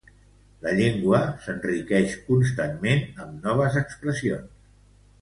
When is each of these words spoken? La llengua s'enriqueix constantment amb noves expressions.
La 0.63 0.71
llengua 0.79 1.19
s'enriqueix 1.43 2.17
constantment 2.31 3.07
amb 3.27 3.49
noves 3.49 3.81
expressions. 3.87 4.63